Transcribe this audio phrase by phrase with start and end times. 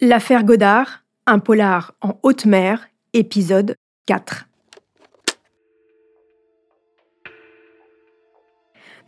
[0.00, 3.74] L'affaire Godard, un polar en haute mer, épisode
[4.06, 4.46] 4.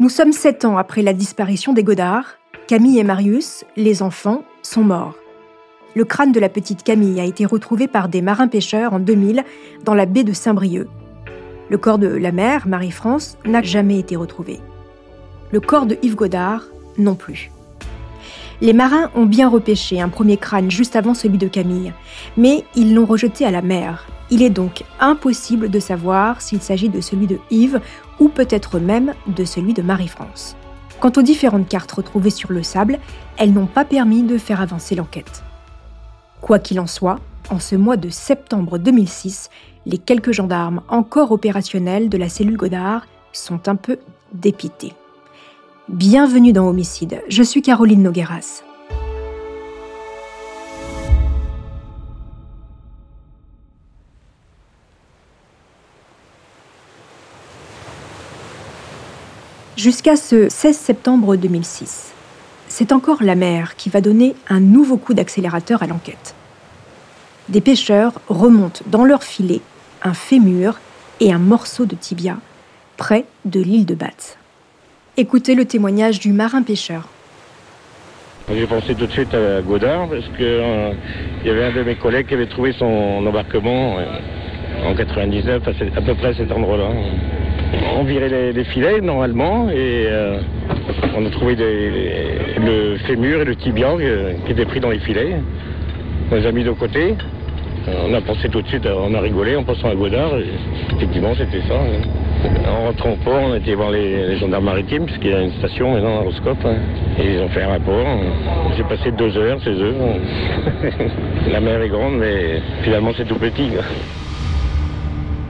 [0.00, 2.38] Nous sommes sept ans après la disparition des Godards.
[2.66, 5.14] Camille et Marius, les enfants, sont morts.
[5.94, 9.44] Le crâne de la petite Camille a été retrouvé par des marins-pêcheurs en 2000
[9.84, 10.88] dans la baie de Saint-Brieuc.
[11.68, 14.58] Le corps de la mère, Marie-France, n'a jamais été retrouvé.
[15.52, 16.64] Le corps de Yves Godard
[16.98, 17.52] non plus.
[18.62, 21.94] Les marins ont bien repêché un premier crâne juste avant celui de Camille,
[22.36, 24.06] mais ils l'ont rejeté à la mer.
[24.30, 27.80] Il est donc impossible de savoir s'il s'agit de celui de Yves
[28.18, 30.56] ou peut-être même de celui de Marie-France.
[31.00, 32.98] Quant aux différentes cartes retrouvées sur le sable,
[33.38, 35.42] elles n'ont pas permis de faire avancer l'enquête.
[36.42, 39.48] Quoi qu'il en soit, en ce mois de septembre 2006,
[39.86, 43.98] les quelques gendarmes encore opérationnels de la cellule Godard sont un peu
[44.34, 44.92] dépités.
[45.92, 48.62] Bienvenue dans Homicide, je suis Caroline Nogueras.
[59.76, 62.12] Jusqu'à ce 16 septembre 2006,
[62.68, 66.36] c'est encore la mer qui va donner un nouveau coup d'accélérateur à l'enquête.
[67.48, 69.60] Des pêcheurs remontent dans leur filet
[70.04, 70.78] un fémur
[71.18, 72.36] et un morceau de tibia
[72.96, 74.36] près de l'île de Batz.
[75.20, 77.06] Écoutez le témoignage du marin-pêcheur.
[78.50, 80.92] J'ai pensé tout de suite à Godard parce qu'il euh,
[81.44, 82.86] y avait un de mes collègues qui avait trouvé son
[83.26, 86.88] embarquement euh, en 99 à, peu près à cet endroit-là.
[87.98, 90.40] On virait les, filets normalement et euh,
[91.14, 93.90] on a trouvé le fémur et le tibia
[94.46, 95.36] qui étaient pris dans les filets.
[96.32, 97.14] On les a mis de côté.
[98.06, 100.32] On a pensé tout de suite, on a rigolé en pensant à Godard.
[100.96, 101.74] effectivement, c'était ça.
[101.74, 102.08] Hein.
[102.66, 105.92] En rentrant au port, on été voir les, gendarmes maritimes, puisqu'il y a une station
[105.92, 106.64] maintenant à Roscope.
[106.64, 106.76] Hein.
[107.18, 108.06] Et ils ont fait un rapport.
[108.76, 109.94] J'ai passé deux heures chez eux.
[111.52, 113.70] La mer est grande, mais finalement c'est tout petit.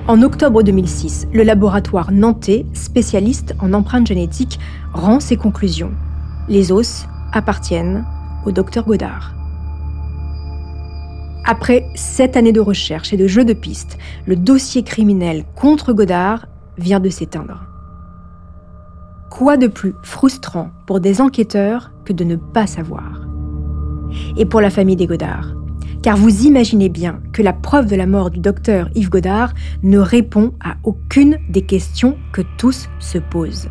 [0.08, 4.58] En octobre 2006, le laboratoire nantais, spécialiste en empreintes génétiques,
[4.92, 5.92] rend ses conclusions.
[6.48, 8.04] Les os appartiennent
[8.44, 9.34] au docteur Godard.
[11.46, 16.46] Après sept années de recherche et de jeux de pistes, le dossier criminel contre Godard
[16.80, 17.66] vient de s'éteindre.
[19.30, 23.26] Quoi de plus frustrant pour des enquêteurs que de ne pas savoir?
[24.36, 25.54] Et pour la famille des Godard
[26.02, 29.52] car vous imaginez bien que la preuve de la mort du docteur Yves Godard
[29.82, 33.68] ne répond à aucune des questions que tous se posent.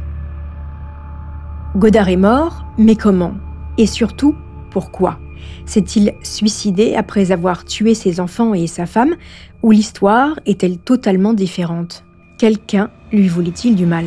[1.75, 3.33] Godard est mort, mais comment?
[3.77, 4.35] Et surtout,
[4.71, 5.19] pourquoi?
[5.65, 9.15] S'est-il suicidé après avoir tué ses enfants et sa femme
[9.63, 12.03] Ou l'histoire est-elle totalement différente?
[12.39, 14.05] Quelqu'un lui voulait-il du mal?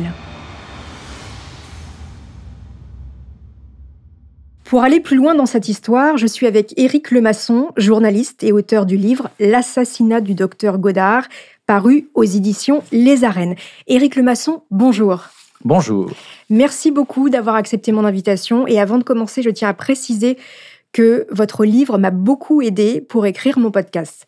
[4.63, 8.87] Pour aller plus loin dans cette histoire, je suis avec Éric Lemasson, journaliste et auteur
[8.87, 11.27] du livre L'assassinat du docteur Godard,
[11.67, 13.53] paru aux éditions Les Arènes.
[13.85, 15.25] Éric Lemasson, bonjour.
[15.63, 16.09] Bonjour.
[16.49, 18.65] Merci beaucoup d'avoir accepté mon invitation.
[18.65, 20.39] Et avant de commencer, je tiens à préciser
[20.93, 24.27] que votre livre m'a beaucoup aidé pour écrire mon podcast.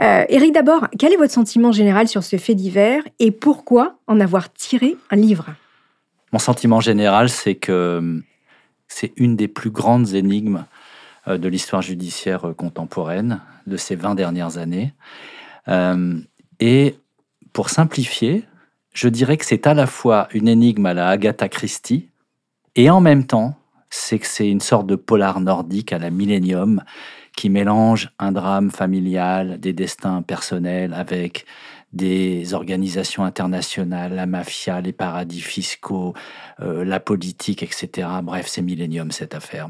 [0.00, 4.20] Euh, Eric, d'abord, quel est votre sentiment général sur ce fait divers et pourquoi en
[4.20, 5.46] avoir tiré un livre?
[6.32, 8.22] Mon sentiment général, c'est que
[8.88, 10.64] c'est une des plus grandes énigmes
[11.28, 14.92] euh, de l'histoire judiciaire euh, contemporaine de ces 20 dernières années.
[16.58, 16.96] et
[17.52, 18.44] pour simplifier,
[18.92, 22.08] je dirais que c'est à la fois une énigme à la Agatha Christie
[22.74, 23.59] et en même temps
[23.90, 26.82] c'est que c'est une sorte de polar nordique à la millénium
[27.36, 31.44] qui mélange un drame familial, des destins personnels avec
[31.92, 36.14] des organisations internationales, la mafia, les paradis fiscaux,
[36.60, 38.08] euh, la politique, etc.
[38.22, 39.68] Bref, c'est millénium cette affaire.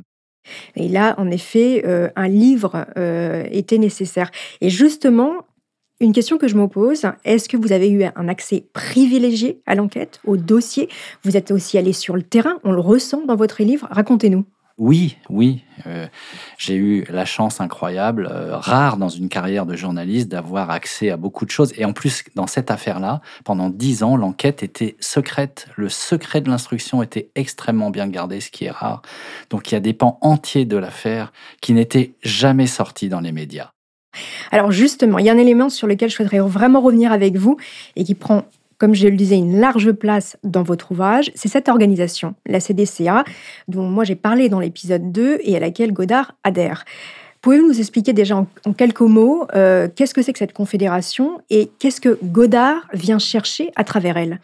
[0.76, 4.30] Et là, en effet, euh, un livre euh, était nécessaire.
[4.60, 5.46] Et justement,
[6.00, 9.74] une question que je me pose, est-ce que vous avez eu un accès privilégié à
[9.74, 10.88] l'enquête, au dossier?
[11.24, 13.86] Vous êtes aussi allé sur le terrain, on le ressent dans votre livre.
[13.90, 14.46] Racontez-nous.
[14.78, 15.62] Oui, oui.
[15.86, 16.06] Euh,
[16.56, 21.18] j'ai eu la chance incroyable, euh, rare dans une carrière de journaliste, d'avoir accès à
[21.18, 21.74] beaucoup de choses.
[21.76, 25.66] Et en plus, dans cette affaire-là, pendant dix ans, l'enquête était secrète.
[25.76, 29.02] Le secret de l'instruction était extrêmement bien gardé, ce qui est rare.
[29.50, 31.30] Donc il y a des pans entiers de l'affaire
[31.60, 33.72] qui n'étaient jamais sortis dans les médias.
[34.50, 37.56] Alors justement, il y a un élément sur lequel je souhaiterais vraiment revenir avec vous
[37.96, 38.44] et qui prend,
[38.78, 43.24] comme je le disais, une large place dans votre ouvrage, c'est cette organisation, la CDCA,
[43.68, 46.84] dont moi j'ai parlé dans l'épisode 2 et à laquelle Godard adhère.
[47.42, 51.70] Pouvez-vous nous expliquer déjà en, quelques mots euh, qu'est-ce que c'est que cette confédération et
[51.78, 54.40] qu'est-ce que Godard vient chercher à travers elle?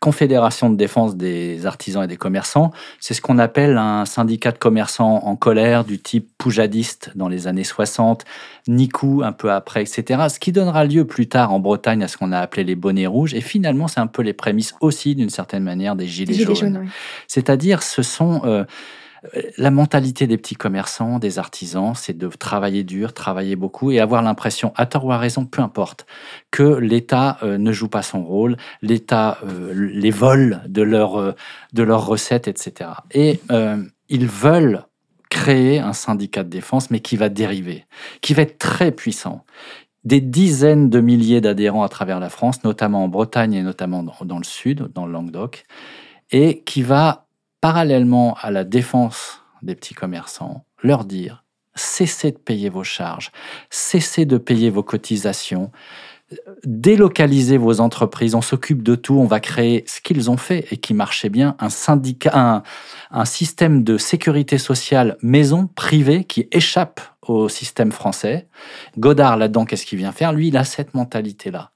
[0.00, 4.58] Confédération de défense des artisans et des commerçants, c'est ce qu'on appelle un syndicat de
[4.58, 8.24] commerçants en colère du type poujadiste dans les années 60,
[8.68, 10.26] Nikou un peu après, etc.
[10.28, 13.06] Ce qui donnera lieu plus tard en Bretagne à ce qu'on a appelé les bonnets
[13.06, 13.34] rouges.
[13.34, 16.88] Et finalement, c'est un peu les prémices aussi, d'une certaine manière, des gilets, jaunes.
[17.26, 18.42] C'est-à-dire, ce sont...
[18.44, 18.64] Euh,
[19.56, 24.22] la mentalité des petits commerçants, des artisans, c'est de travailler dur, travailler beaucoup et avoir
[24.22, 26.06] l'impression, à tort ou à raison, peu importe,
[26.50, 31.34] que l'État euh, ne joue pas son rôle, l'État euh, les vole de, leur, euh,
[31.72, 32.90] de leurs recettes, etc.
[33.12, 33.40] Et
[34.08, 34.84] ils veulent
[35.30, 37.84] créer un syndicat de défense, mais qui va dériver,
[38.22, 39.44] qui va être très puissant.
[40.04, 44.38] Des dizaines de milliers d'adhérents à travers la France, notamment en Bretagne et notamment dans
[44.38, 45.64] le sud, dans le Languedoc,
[46.30, 47.27] et qui va
[47.60, 51.44] parallèlement à la défense des petits commerçants, leur dire
[51.74, 53.30] cessez de payer vos charges,
[53.70, 55.70] cessez de payer vos cotisations,
[56.64, 60.76] délocalisez vos entreprises, on s'occupe de tout, on va créer ce qu'ils ont fait et
[60.76, 62.62] qui marchait bien, un syndicat,
[63.10, 68.48] un, système de sécurité sociale maison privée qui échappe au système français.
[68.98, 70.32] Godard là-dedans, qu'est-ce qu'il vient faire?
[70.32, 71.70] Lui, il a cette mentalité-là.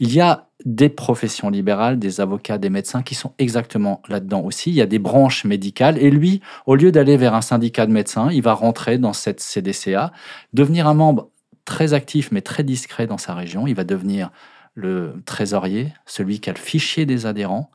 [0.00, 4.70] Il y a des professions libérales, des avocats, des médecins qui sont exactement là-dedans aussi.
[4.70, 5.98] Il y a des branches médicales.
[5.98, 9.40] Et lui, au lieu d'aller vers un syndicat de médecins, il va rentrer dans cette
[9.40, 10.12] CDCA,
[10.52, 11.30] devenir un membre
[11.64, 13.66] très actif mais très discret dans sa région.
[13.66, 14.30] Il va devenir
[14.74, 17.70] le trésorier, celui qui a le fichier des adhérents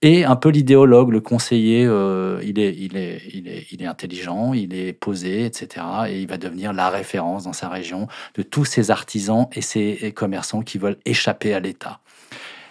[0.00, 3.86] et un peu l'idéologue, le conseiller, euh, il, est, il, est, il, est, il est
[3.86, 5.84] intelligent, il est posé, etc.
[6.08, 10.12] Et il va devenir la référence dans sa région de tous ces artisans et ces
[10.14, 11.98] commerçants qui veulent échapper à l'État.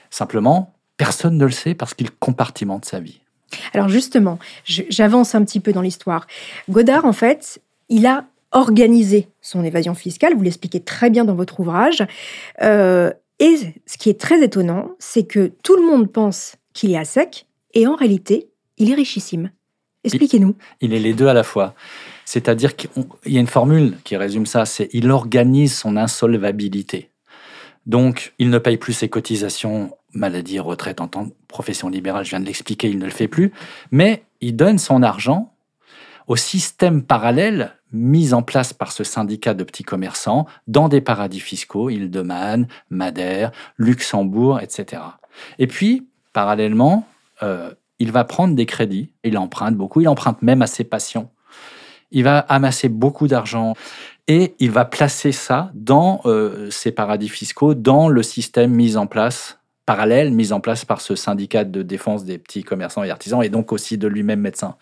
[0.10, 3.20] Simplement, personne ne le sait parce qu'il compartimente sa vie.
[3.74, 6.28] Alors justement, j'avance un petit peu dans l'histoire.
[6.70, 11.60] Godard, en fait, il a organisé son évasion fiscale, vous l'expliquez très bien dans votre
[11.60, 12.06] ouvrage.
[12.62, 16.98] Euh, et ce qui est très étonnant, c'est que tout le monde pense qu'il est
[16.98, 19.52] à sec, et en réalité, il est richissime.
[20.04, 20.56] Expliquez-nous.
[20.80, 21.74] Il est les deux à la fois.
[22.24, 22.90] C'est-à-dire qu'il
[23.26, 27.10] y a une formule qui résume ça, c'est il organise son insolvabilité.
[27.86, 32.30] Donc, il ne paye plus ses cotisations maladie, retraite en tant que profession libérale, je
[32.32, 33.52] viens de l'expliquer, il ne le fait plus,
[33.92, 35.54] mais il donne son argent
[36.28, 41.40] au système parallèle mis en place par ce syndicat de petits commerçants dans des paradis
[41.40, 45.04] fiscaux, Île-de-Man, Madère, Luxembourg, etc.
[45.60, 46.08] Et puis,
[46.38, 47.08] parallèlement,
[47.42, 51.32] euh, il va prendre des crédits, il emprunte beaucoup, il emprunte même à ses patients.
[52.12, 53.74] Il va amasser beaucoup d'argent
[54.28, 59.08] et il va placer ça dans euh, ces paradis fiscaux, dans le système mis en
[59.08, 59.58] place,
[59.88, 63.50] parallèle, mis en place par ce syndicat de défense des petits commerçants et artisans, et
[63.50, 64.76] donc aussi de lui-même médecin.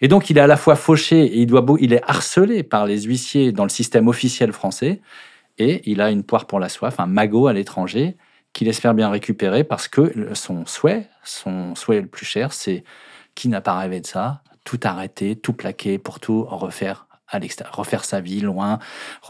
[0.00, 2.86] Et donc il est à la fois fauché et il, doit, il est harcelé par
[2.86, 5.00] les huissiers dans le système officiel français,
[5.58, 8.16] et il a une poire pour la soif, un magot à l'étranger,
[8.54, 12.84] qu'il espère bien récupérer parce que son souhait, son souhait le plus cher, c'est
[13.34, 17.74] qui n'a pas rêvé de ça, tout arrêter, tout plaquer pour tout refaire à l'extérieur,
[17.74, 18.78] refaire sa vie loin.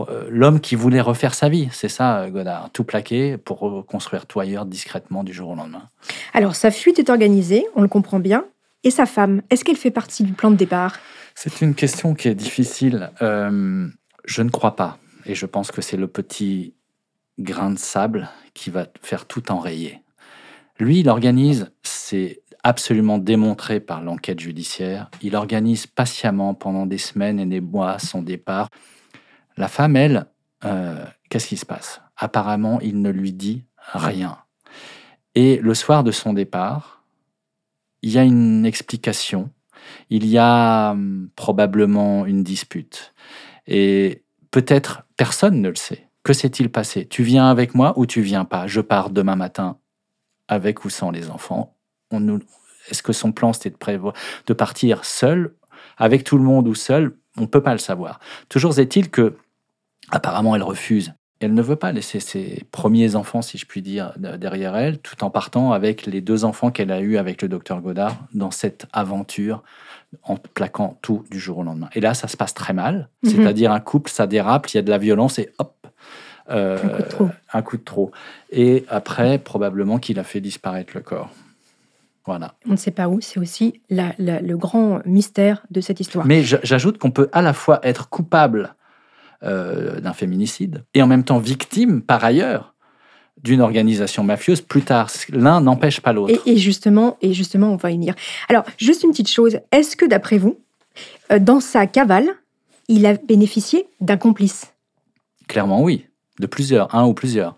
[0.00, 4.41] Euh, l'homme qui voulait refaire sa vie, c'est ça, Godard, tout plaquer pour reconstruire tout
[4.41, 5.88] ailleurs discrètement du jour au lendemain.
[6.35, 8.44] Alors, sa fuite est organisée, on le comprend bien.
[8.82, 10.99] Et sa femme, est-ce qu'elle fait partie du plan de départ?
[11.35, 13.11] C'est une question qui est difficile.
[13.23, 13.88] Euh,
[14.27, 14.99] je ne crois pas.
[15.25, 16.75] Et je pense que c'est le petit
[17.39, 20.03] grain de sable qui va faire tout enrayer.
[20.79, 27.39] Lui, il organise, c'est absolument démontré par l'enquête judiciaire, il organise patiemment pendant des semaines
[27.39, 28.69] et des mois son départ.
[29.56, 30.27] La femme, elle,
[30.65, 32.01] euh, qu'est-ce qui se passe?
[32.17, 34.39] Apparemment, il ne lui dit rien.
[35.35, 37.05] Et le soir de son départ,
[38.03, 39.51] il y a une explication,
[40.11, 43.15] il y a hum, probablement une dispute.
[43.67, 46.08] Et peut-être personne ne le sait.
[46.25, 47.07] Que s'est-il passé?
[47.07, 48.67] Tu viens avec moi ou tu viens pas?
[48.67, 49.77] Je pars demain matin
[50.49, 51.77] avec ou sans les enfants.
[52.91, 54.13] Est-ce que son plan c'était de,
[54.47, 55.55] de partir seul,
[55.97, 57.17] avec tout le monde ou seul?
[57.37, 58.21] On ne peut pas le savoir.
[58.49, 59.37] Toujours est-il que,
[60.11, 61.13] apparemment, elle refuse.
[61.41, 65.25] Elle ne veut pas laisser ses premiers enfants, si je puis dire, derrière elle, tout
[65.25, 68.87] en partant avec les deux enfants qu'elle a eus avec le docteur Godard dans cette
[68.93, 69.63] aventure
[70.23, 71.91] en plaquant tout du jour au lendemain.
[71.95, 73.11] Et là, ça se passe très mal.
[73.25, 73.31] Mhm.
[73.31, 75.83] C'est-à-dire un couple, ça dérape, il y a de la violence et hop,
[76.51, 76.79] euh,
[77.53, 78.10] un, coup de trop.
[78.51, 81.31] Et après, probablement qu'il a fait disparaître le corps.
[82.27, 82.55] Voilà.
[82.67, 86.27] On ne sait pas où, c'est aussi le grand mystère de cette histoire.
[86.27, 88.74] Mais j'ajoute qu'on peut à la fois être coupable
[89.43, 92.74] euh, d'un féminicide et en même temps victime, par ailleurs,
[93.43, 95.10] d'une organisation mafieuse plus tard.
[95.31, 96.41] L'un n'empêche pas l'autre.
[96.46, 98.15] Et, justement, et justement, on va y venir.
[98.48, 99.58] Alors, juste une petite chose.
[99.70, 100.58] Est-ce que, d'après vous,
[101.31, 102.29] euh, dans sa cavale,
[102.89, 104.72] il a bénéficié d'un complice?
[105.46, 106.06] Clairement, oui
[106.38, 107.56] de plusieurs, un ou plusieurs.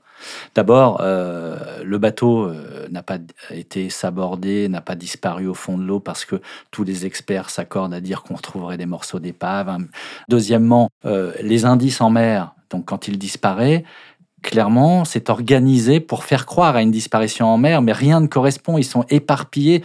[0.54, 3.18] D'abord, euh, le bateau euh, n'a pas
[3.50, 6.40] été sabordé, n'a pas disparu au fond de l'eau parce que
[6.71, 9.78] tous les experts s'accordent à dire qu'on retrouverait des morceaux d'épave.
[10.28, 13.85] Deuxièmement, euh, les indices en mer, donc quand il disparaît,
[14.42, 18.78] clairement, c'est organisé pour faire croire à une disparition en mer, mais rien ne correspond,
[18.78, 19.83] ils sont éparpillés.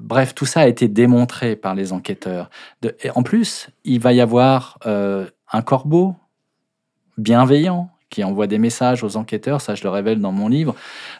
[0.00, 2.50] bref, tout ça a été démontré par les enquêteurs.
[3.14, 6.16] en plus, il va y avoir un corbeau
[7.18, 10.74] bienveillant qui envoie des messages aux enquêteurs, ça je le révèle dans mon livre,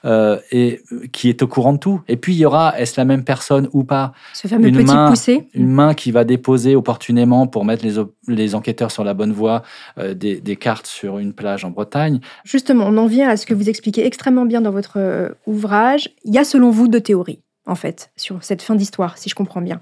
[0.05, 2.01] euh, et qui est au courant de tout.
[2.09, 4.87] Et puis il y aura, est-ce la même personne ou pas Ce fameux une petit
[4.87, 9.15] main, poussé Une main qui va déposer opportunément pour mettre les, les enquêteurs sur la
[9.15, 9.63] bonne voie
[9.99, 12.21] euh, des, des, cartes sur une plage en Bretagne.
[12.45, 16.11] Justement, on en vient à ce que vous expliquez extrêmement bien dans votre euh, ouvrage.
[16.25, 19.35] Il y a selon vous deux théories, en fait, sur cette fin d'histoire, si je
[19.35, 19.81] comprends bien.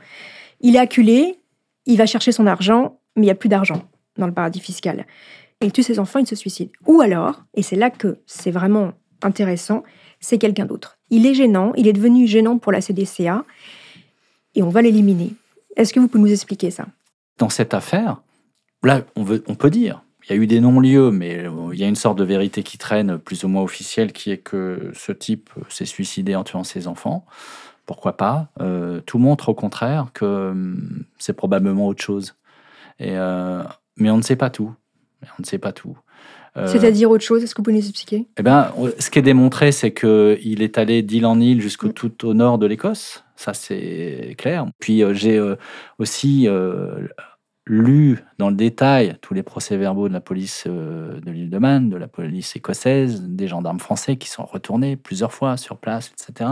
[0.61, 1.39] Il est acculé,
[1.87, 3.83] il va chercher son argent, mais il n'y a plus d'argent
[4.19, 5.07] dans le paradis fiscal
[5.63, 6.71] il tue ses enfants, il se suicide.
[6.87, 9.83] Ou alors, et c'est là que c'est vraiment intéressant,
[10.21, 10.99] c'est quelqu'un d'autre.
[11.11, 13.45] Il est gênant, il est devenu gênant pour la CDCA,
[14.55, 15.35] et on va l'éliminer.
[15.77, 16.87] Est-ce que vous pouvez nous expliquer ça?
[17.39, 18.23] Dans cette affaire,
[18.83, 21.97] là, on, peut dire, il y a eu des non-lieux, mais il y a une
[21.97, 25.85] sorte de vérité qui traîne, plus ou moins officielle, qui est que ce type s'est
[25.85, 27.27] suicidé en tuant ses enfants.
[27.85, 28.49] Pourquoi pas?
[28.61, 32.35] Euh, Tout montre au contraire que hum, c'est probablement autre chose.
[33.03, 33.63] Euh,
[33.97, 34.75] mais on ne sait pas tout
[35.23, 35.99] on ne sait pas tout.
[36.57, 38.27] Euh, C'est-à-dire autre chose Est-ce que vous pouvez nous expliquer?
[38.39, 41.93] Eh ben, ce qui est démontré, c'est qu'il est allé d'île en île jusqu'au mm.
[41.93, 43.25] tout au nord de l'Écosse.
[43.37, 44.67] Ça, c'est clair.
[44.79, 45.57] Puis euh, j'ai euh,
[45.99, 46.49] aussi
[47.69, 51.97] lu dans le détail tous les procès-verbaux de la police de l'île de Man, de
[51.97, 56.51] la police écossaise, des gendarmes français qui sont retournés plusieurs fois sur place, etc.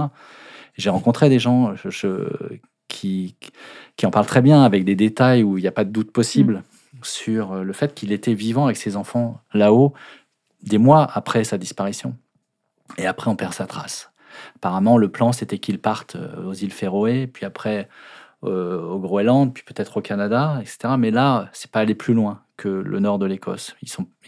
[0.76, 1.72] J'ai rencontré des gens
[2.88, 3.36] qui,
[3.96, 6.10] qui en parlent très bien avec des détails où il n'y a pas de doute
[6.10, 6.54] possible.
[6.54, 6.73] Mm
[7.06, 9.92] sur euh, le fait qu'il était vivant avec ses enfants là-haut
[10.62, 12.16] des mois après sa disparition.
[12.98, 14.10] Et après, on perd sa trace.
[14.56, 17.88] Apparemment, le plan, c'était qu'il parte euh, aux îles Féroé, puis après
[18.44, 20.94] euh, au Groenland, puis peut-être au Canada, etc.
[20.98, 23.74] Mais là, c'est pas aller plus loin que le nord de l'Écosse.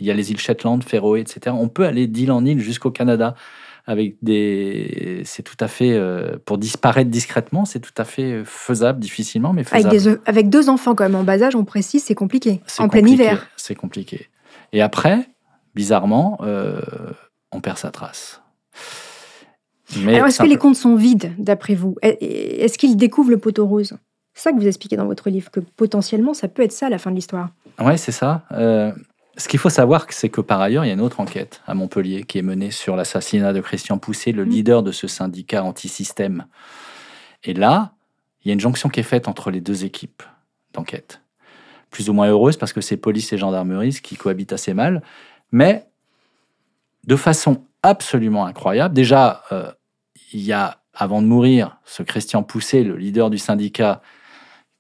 [0.01, 1.55] Il y a les îles Shetland, Féroé, etc.
[1.59, 3.35] On peut aller d'île en île jusqu'au Canada
[3.87, 5.23] avec des.
[5.25, 5.93] C'est tout à fait.
[5.93, 9.89] Euh, pour disparaître discrètement, c'est tout à fait faisable, difficilement, mais faisable.
[9.89, 12.61] Avec, des, avec deux enfants, quand même, en bas âge, on précise, c'est compliqué.
[12.79, 13.47] En plein hiver.
[13.57, 14.29] C'est compliqué.
[14.73, 15.29] Et après,
[15.75, 16.81] bizarrement, euh,
[17.53, 18.43] on perd sa trace.
[19.97, 21.97] Mais Alors, est-ce que les comptes sont vides, d'après vous?
[22.03, 23.97] Est-ce qu'il découvre le poteau rose?
[24.35, 26.99] C'est ça que vous expliquez dans votre livre, que potentiellement, ça peut être ça, la
[26.99, 27.51] fin de l'histoire.
[27.79, 28.43] Oui, c'est ça.
[28.53, 28.93] Euh,
[29.37, 31.75] ce qu'il faut savoir, c'est que par ailleurs, il y a une autre enquête à
[31.75, 34.49] Montpellier qui est menée sur l'assassinat de Christian Poussé, le mmh.
[34.49, 36.47] leader de ce syndicat anti-système.
[37.45, 37.93] Et là,
[38.43, 40.23] il y a une jonction qui est faite entre les deux équipes
[40.73, 41.21] d'enquête.
[41.91, 45.03] Plus ou moins heureuse parce que c'est police et gendarmerie qui cohabitent assez mal,
[45.53, 45.87] mais
[47.05, 48.95] de façon absolument incroyable.
[48.95, 49.71] Déjà, euh,
[50.33, 54.01] il y a, avant de mourir, ce Christian Poussé, le leader du syndicat,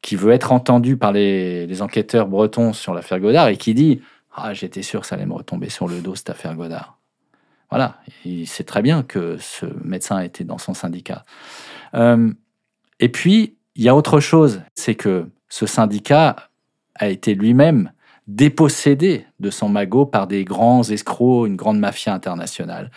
[0.00, 4.00] qui veut être entendu par les, les enquêteurs bretons sur l'affaire Godard et qui dit
[4.36, 6.98] ah, j'étais sûr que ça allait me retomber sur le dos, cette affaire Godard.
[7.70, 11.24] Voilà, il sait très bien que ce médecin était dans son syndicat.
[11.94, 12.32] Euh,
[13.00, 16.50] et puis, il y a autre chose, c'est que ce syndicat
[16.94, 17.92] a été lui-même
[18.28, 22.90] dépossédé de son magot par des grands escrocs, une grande mafia internationale,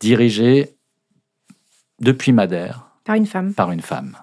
[0.00, 0.76] dirigée
[2.00, 2.88] depuis Madère.
[3.04, 3.54] Par une femme.
[3.54, 4.16] Par une femme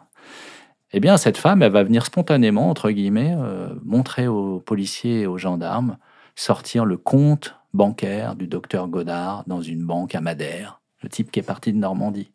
[0.94, 5.28] eh bien, cette femme, elle va venir spontanément, entre guillemets, euh, montrer aux policiers et
[5.28, 5.98] aux gendarmes
[6.36, 11.40] sortir le compte bancaire du docteur Godard dans une banque à Madère, le type qui
[11.40, 12.32] est parti de Normandie.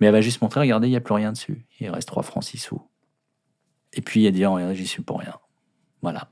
[0.00, 1.66] Mais elle va juste montrer, regardez, il n'y a plus rien dessus.
[1.80, 2.82] Il reste 3 francs 6 sous.
[3.92, 5.34] Et puis elle dit, oh, j'y suis pour rien.
[6.02, 6.28] Voilà.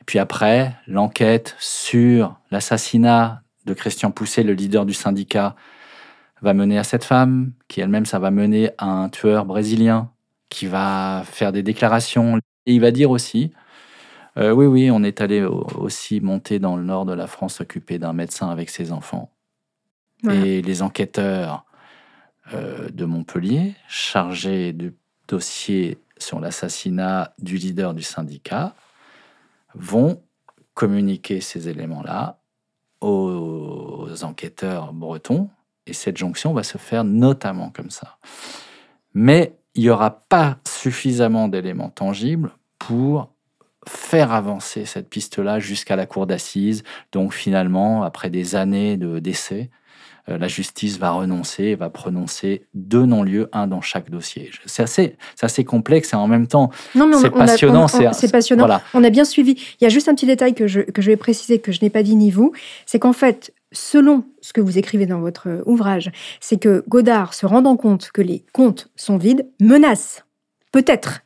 [0.00, 5.56] Et puis après, l'enquête sur l'assassinat de Christian Pousset, le leader du syndicat,
[6.40, 10.10] va mener à cette femme, qui elle-même, ça va mener à un tueur brésilien
[10.48, 12.38] qui va faire des déclarations.
[12.66, 13.52] Et il va dire aussi,
[14.36, 17.98] euh, oui, oui, on est allé aussi monter dans le nord de la France s'occuper
[17.98, 19.30] d'un médecin avec ses enfants.
[20.30, 21.64] Et les enquêteurs
[22.52, 24.94] euh, de Montpellier, chargés du
[25.28, 28.74] dossier sur l'assassinat du leader du syndicat,
[29.74, 30.22] vont
[30.74, 32.38] communiquer ces éléments-là
[33.00, 35.48] aux enquêteurs bretons.
[35.86, 38.18] Et cette jonction va se faire notamment comme ça.
[39.14, 43.32] Mais il n'y aura pas suffisamment d'éléments tangibles pour
[43.88, 46.82] faire avancer cette piste-là jusqu'à la cour d'assises.
[47.12, 49.70] Donc finalement, après des années de décès,
[50.28, 54.50] euh, la justice va renoncer et va prononcer deux non-lieux, un dans chaque dossier.
[54.66, 57.88] C'est assez, assez complexe et en même temps, c'est passionnant.
[57.88, 58.80] C'est passionnant.
[58.94, 59.52] On a bien suivi.
[59.80, 61.80] Il y a juste un petit détail que je, que je vais préciser, que je
[61.82, 62.52] n'ai pas dit ni vous,
[62.86, 66.10] c'est qu'en fait, selon ce que vous écrivez dans votre ouvrage,
[66.40, 70.24] c'est que Godard, se rendant compte que les comptes sont vides, menace,
[70.72, 71.22] peut-être,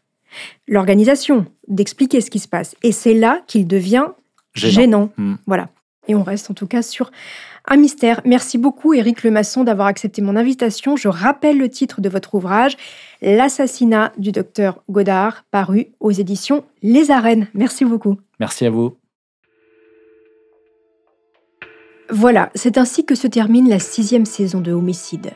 [0.67, 2.75] l'organisation d'expliquer ce qui se passe.
[2.83, 4.07] Et c'est là qu'il devient
[4.55, 5.11] gênant.
[5.17, 5.35] Hmm.
[5.47, 5.69] Voilà.
[6.07, 7.11] Et on reste en tout cas sur
[7.67, 8.21] un mystère.
[8.25, 10.97] Merci beaucoup, Éric Lemasson, d'avoir accepté mon invitation.
[10.97, 12.76] Je rappelle le titre de votre ouvrage,
[13.23, 17.49] L'assassinat du docteur Godard, paru aux éditions Les Arènes.
[17.55, 18.19] Merci beaucoup.
[18.38, 18.97] Merci à vous.
[22.11, 25.31] Voilà, c'est ainsi que se termine la sixième saison de Homicide.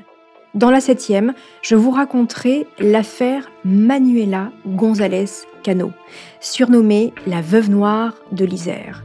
[0.59, 5.27] Dans la septième, je vous raconterai l'affaire Manuela González
[5.63, 5.93] Cano,
[6.41, 9.05] surnommée la veuve noire de l'Isère.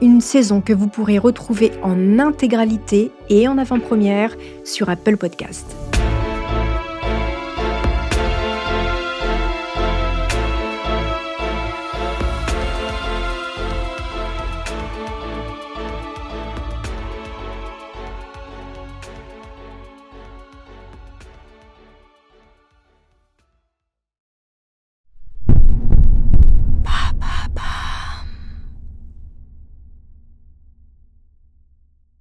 [0.00, 5.81] Une saison que vous pourrez retrouver en intégralité et en avant-première sur Apple Podcast.